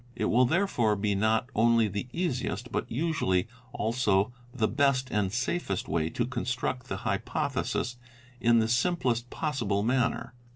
[0.15, 5.87] It will therefore be not only the easiest but usually also the best and safest
[5.87, 7.97] way to construct the hypothesis
[8.39, 10.33] in the simplest possible man ner.